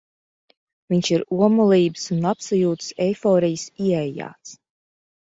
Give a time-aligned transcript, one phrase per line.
[0.93, 4.55] Viņš ir omulības un labsajūtas eiforijas ieaijāts.